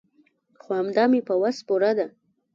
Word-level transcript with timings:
خو 0.61 0.69
همدا 0.79 1.03
مې 1.11 1.19
په 1.27 1.33
وس 1.41 1.57
پوره 1.67 1.91
ده. 1.97 2.05